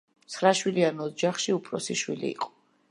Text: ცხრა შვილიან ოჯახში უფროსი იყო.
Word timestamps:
ცხრა 0.35 0.53
შვილიან 0.61 1.03
ოჯახში 1.07 1.57
უფროსი 1.59 1.97
იყო. 2.33 2.53